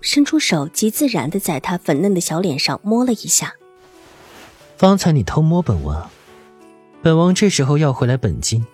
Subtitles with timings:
[0.00, 3.54] 伸出手，极自然的在他粉嫩的小脸上摸了一下。
[4.76, 6.10] 方才你偷摸本王，
[7.02, 8.64] 本王这时候要回来本金，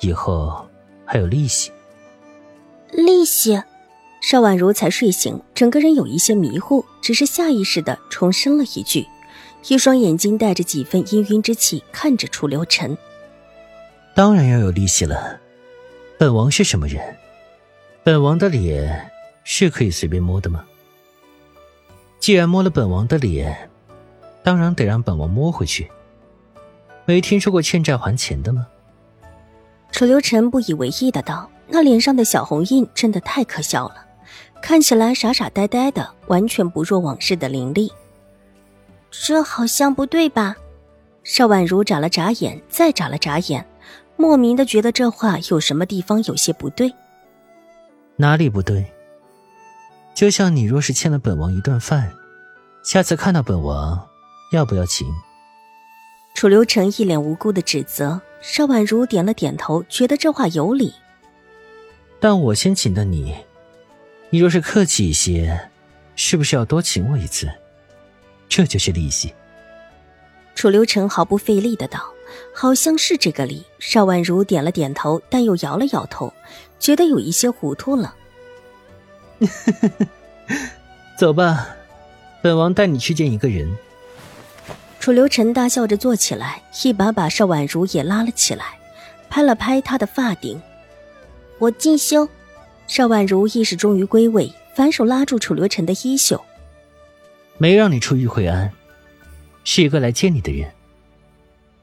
[0.00, 0.68] 以后
[1.04, 1.70] 还有利息。
[2.92, 3.60] 利息？
[4.20, 9.04] 邵婉如才睡醒，整个人有一些迷糊，只是下意识的重申了一句，
[9.66, 12.96] 一双眼睛带着几分氤氲之气看着楚留臣。
[14.14, 15.40] 当然要有利息了，
[16.18, 17.16] 本王是什么人？
[18.04, 19.11] 本王的脸。
[19.44, 20.64] 是可以随便摸的吗？
[22.18, 23.68] 既然摸了本王的脸，
[24.42, 25.90] 当然得让本王摸回去。
[27.04, 28.66] 没听说过欠债还钱的吗？
[29.90, 34.06] 楚留臣不以为意的道：“那脸上的小红印真的太可笑了，
[34.62, 37.92] 看起来傻傻呆呆的，完全不若往日的凌厉。”
[39.10, 40.56] 这好像不对吧？
[41.24, 43.66] 邵婉如眨了眨眼，再眨了眨眼，
[44.16, 46.92] 莫名的觉得这话有什么地方有些不对。
[48.16, 48.86] 哪里不对？
[50.14, 52.12] 就像你若是欠了本王一顿饭，
[52.82, 54.08] 下次看到本王，
[54.52, 55.06] 要不要请？
[56.34, 60.92] 楚留臣一脸无辜的指责，邵婉如点了点头，觉得这话有理。
[62.20, 63.34] 但我先请的你，
[64.30, 65.70] 你若是客气一些，
[66.14, 67.50] 是不是要多请我一次？
[68.48, 69.34] 这就是利息。
[70.54, 72.12] 楚留臣毫不费力的道
[72.54, 76.32] ：“好像是这个理。”邵婉如点了点头，但又摇了摇头，
[76.78, 78.14] 觉得有一些糊涂了。
[81.18, 81.76] 走吧，
[82.42, 83.76] 本王带你去见一个人。
[85.00, 88.64] 楚留臣大笑着坐起来，一把把邵婉如也拉了起来，
[89.28, 90.60] 拍了拍她的发顶。
[91.58, 92.28] 我进修。
[92.88, 96.42] 邵婉如意识终于归位，反手拉住楚留臣的衣袖。
[97.56, 98.70] 没让你出玉惠安，
[99.64, 100.70] 是一个来见你的人。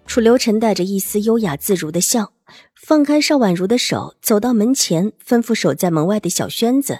[0.06, 2.34] 楚留臣带着一丝优雅自如的笑，
[2.76, 7.00] 放开邵婉如的手，走到门前，吩咐守在门外的小轩子。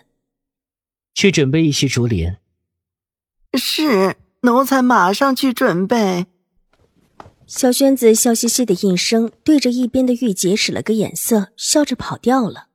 [1.14, 2.38] 去准备一些竹帘。
[3.58, 6.28] 是，奴才马上去准备。
[7.48, 12.68] 小轩子笑嘻嘻的应声，对着一边的玉洁使了个眼色，笑着跑掉了。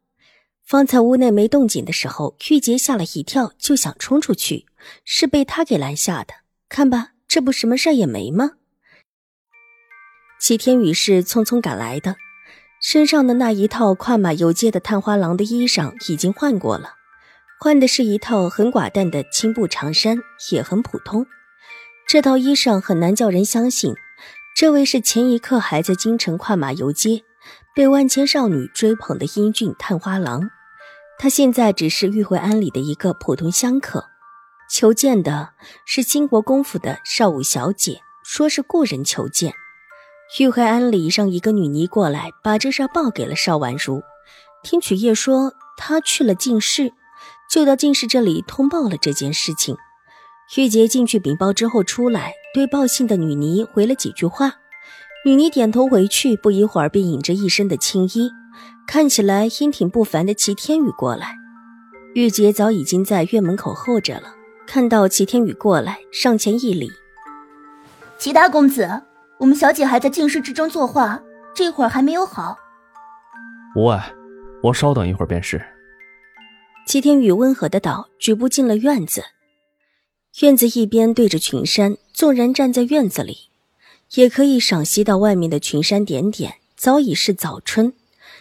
[0.64, 4.66] 方才屋内没动静的时候，玉洁吓了一跳，就想冲出去，
[5.04, 6.34] 是被他给拦下的。
[6.68, 8.52] 看吧，这不什么事也没吗？
[10.40, 12.16] 齐天宇是匆匆赶来的，
[12.82, 16.94] 身上的那一套跨马游街的探花郎的衣裳已经换过了。
[17.64, 20.18] 换的是一套很寡淡的青布长衫，
[20.52, 21.24] 也很普通。
[22.06, 23.94] 这套衣裳很难叫人相信，
[24.54, 27.22] 这位是前一刻还在京城跨马游街，
[27.74, 30.50] 被万千少女追捧的英俊探花郎。
[31.18, 34.08] 他现在只是玉慧庵里的一个普通香客，
[34.70, 35.54] 求见的
[35.86, 39.54] 是金国公府的少武小姐，说是故人求见。
[40.38, 44.02] 玉慧庵里让一个女尼过来，把这事报给了邵婉如。
[44.62, 46.92] 听曲叶说，她去了进士。
[47.54, 49.76] 就到进士这里通报了这件事情。
[50.56, 54.54] 玉洁进去禀报之后出来，对报信的女尼回了几句话。
[55.24, 58.28] 女尼点头回去，不一会儿便引着一身的青衣，
[58.88, 61.36] 看起来英挺不凡的齐天宇过来。
[62.16, 64.34] 玉洁早已经在院门口候着了，
[64.66, 66.90] 看到齐天宇过来，上前一礼
[68.18, 69.02] ：“齐大公子，
[69.38, 71.22] 我们小姐还在进士之中作画，
[71.54, 72.56] 这会儿还没有好。
[73.78, 74.12] ”“无碍，
[74.60, 75.64] 我稍等一会儿便是。”
[76.86, 79.24] 齐天宇温和的道，举步进了院子。
[80.40, 83.48] 院子一边对着群山，纵然站在院子里，
[84.14, 86.56] 也可以赏析到外面的群山点点。
[86.76, 87.94] 早已是早春，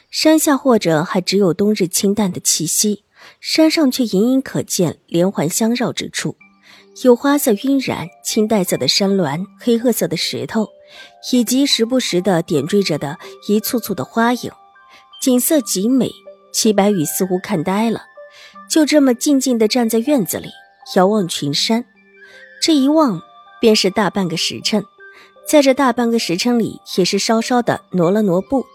[0.10, 3.04] 山下或者还只有冬日清淡的气息，
[3.40, 6.36] 山上却隐隐可见连环相绕之处，
[7.04, 10.68] 有花色晕染、青黛色的山峦、黑褐色的石头，
[11.32, 13.18] 以及时不时的点缀着的
[13.48, 14.52] 一簇簇的花影，
[15.22, 16.12] 景色极美。
[16.52, 18.04] 齐白羽似乎看呆了。
[18.70, 20.50] 就这么静静地站在院子里，
[20.96, 21.86] 遥望群山，
[22.62, 23.22] 这一望
[23.60, 24.84] 便是大半个时辰。
[25.48, 28.66] 在这大半个时辰里，也是稍稍的挪了挪步，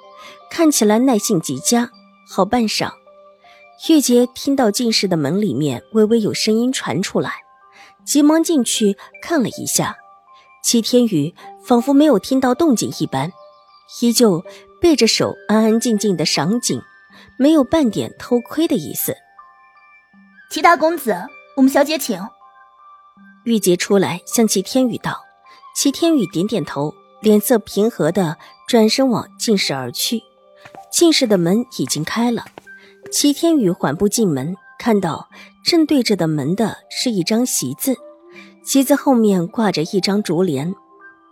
[0.50, 1.90] 看起来耐性极佳。
[2.30, 2.92] 好半晌，
[3.88, 7.32] 玉洁听到进士的门里面微微有声音传出来，
[8.04, 9.96] 急忙进去看了一下。
[10.62, 11.34] 齐天宇
[11.64, 13.32] 仿佛没有听到动静一般，
[14.02, 14.44] 依旧
[14.82, 16.82] 背着手安安静静的赏景，
[17.38, 19.16] 没有半点偷窥的意思。
[20.50, 21.14] 齐大公子，
[21.56, 22.20] 我们小姐请。
[23.44, 25.18] 玉洁出来向齐天宇道，
[25.76, 28.36] 齐天宇点点头，脸色平和的
[28.66, 30.22] 转身往进室而去。
[30.90, 32.44] 进室的门已经开了，
[33.12, 35.28] 齐天宇缓步进门，看到
[35.64, 37.94] 正对着的门的是一张席子，
[38.64, 40.74] 席子后面挂着一张竹帘，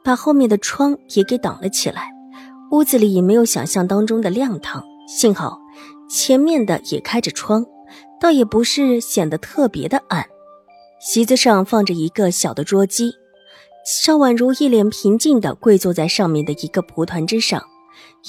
[0.04, 2.10] 把后面的窗也给挡了起来。
[2.70, 5.58] 屋子里也没有想象当中的亮堂，幸好
[6.10, 7.64] 前面的也开着窗，
[8.20, 10.26] 倒也不是显得特别的暗。
[11.00, 13.12] 席子上放着一个小的桌机，
[13.84, 17.62] 邵婉如一脸平静地跪坐在上面的一个蒲团之上，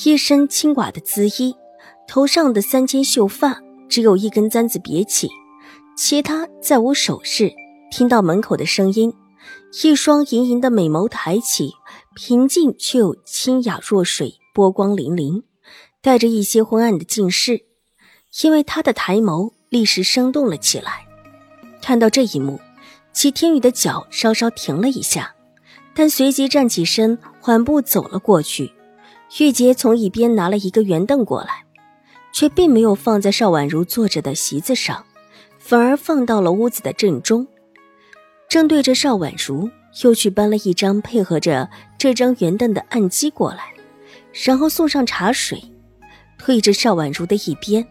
[0.04, 1.56] 一身轻寡的姿衣，
[2.08, 5.30] 头上的三千秀发只有一根簪子别起，
[5.98, 7.54] 其他再无首饰。
[7.90, 9.14] 听到门口的声音，
[9.82, 11.72] 一双盈盈的美眸抬起。
[12.14, 15.44] 平静却又清雅若水，波光粼粼，
[16.02, 17.66] 带着一些昏暗的近视。
[18.42, 21.06] 因为他的抬眸，立时生动了起来。
[21.82, 22.60] 看到这一幕，
[23.14, 25.36] 齐天宇的脚稍稍停了一下，
[25.94, 28.74] 但随即站起身，缓步走了过去。
[29.40, 31.66] 玉洁从一边拿了一个圆凳过来，
[32.32, 35.06] 却并没有放在邵婉如坐着的席子上，
[35.60, 37.48] 反而放到了屋子的正中，
[38.48, 39.70] 正对着邵婉如。
[40.04, 41.68] 又去搬了一张配合着
[41.98, 43.74] 这张圆凳的案几过来，
[44.32, 45.60] 然后送上茶水，
[46.38, 47.84] 推着邵婉如的一边。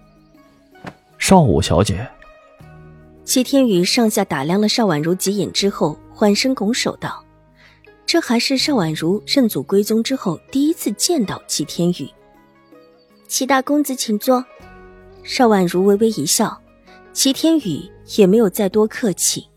[1.29, 2.09] 邵武小姐，
[3.25, 7.21] 齐天宇上下打量了邵婉如几眼之后，缓声拱手道
[8.07, 12.09] ：“这还是邵婉如认祖归宗之后第一次见到齐天宇。”
[13.27, 14.45] 齐大公子请坐。
[15.25, 16.57] 邵婉如微微一笑，
[17.13, 17.83] 齐天宇
[18.17, 19.49] 也没有再多客气。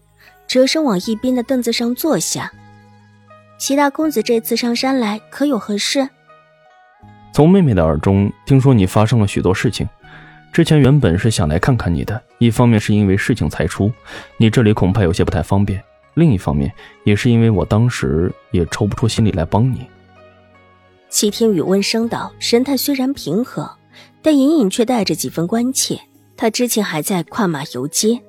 [0.48, 2.52] 折身往一边的凳子上坐下。
[3.60, 6.10] 齐大公子这次上山来，可有何事？
[7.32, 9.88] 从妹妹的耳中听说你发生了许多事情，
[10.52, 13.92] 之前原本是想来看看你的，一方面是因为事情才出，
[14.38, 15.80] 你这里恐怕有些不太方便；
[16.16, 16.72] 另一方面
[17.04, 19.86] 也是因为我当时也抽不出心力来帮你。
[21.10, 23.70] 齐天宇温声道，神态虽然平和，
[24.22, 26.00] 但隐隐却带着几分关切。
[26.36, 28.20] 他之前还在跨马游街。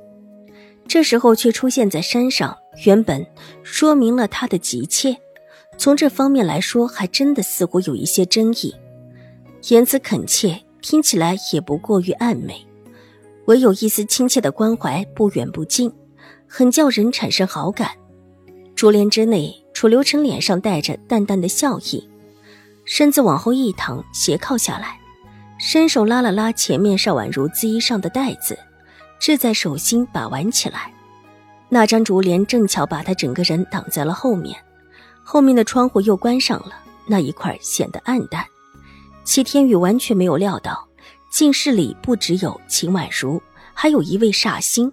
[0.88, 3.24] 这时候却出现在山上，原本
[3.62, 5.16] 说明了他的急切。
[5.78, 8.74] 从这方面来说，还真的似乎有一些争议。
[9.68, 12.66] 言辞恳切，听起来也不过于暧昧，
[13.46, 15.92] 唯有一丝亲切的关怀，不远不近，
[16.46, 17.90] 很叫人产生好感。
[18.74, 22.08] 竹帘之内，楚留臣脸上带着淡淡的笑意，
[22.84, 24.98] 身子往后一躺，斜靠下来，
[25.58, 28.58] 伸手拉了拉前面邵婉如姿衣上的带子。
[29.18, 30.90] 置在手心把玩起来，
[31.68, 34.58] 那张竹帘正巧把他整个人挡在了后面，
[35.22, 36.72] 后面的窗户又关上了，
[37.06, 38.46] 那一块显得暗淡。
[39.30, 40.88] 齐天宇完全没有料到，
[41.30, 43.40] 进室里不只有秦婉如，
[43.72, 44.92] 还有一位煞星。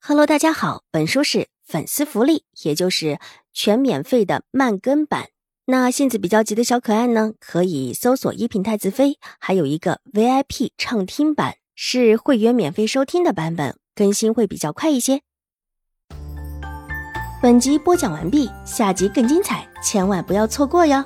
[0.00, 3.20] Hello，大家好，本书是粉丝福利，也就是
[3.52, 5.28] 全免费的慢更版。
[5.66, 11.54] 那性子比较急的小可爱呢，可以搜索一品太子妃，还有一个 VIP 畅听版。
[11.76, 15.20] 是会员免费收听的版本，更新会比较快一些。
[17.40, 21.04] 本集播讲完毕，下集更精彩，千万不要错过哟。